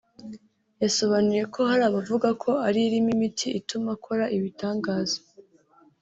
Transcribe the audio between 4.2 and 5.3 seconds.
ibitangaza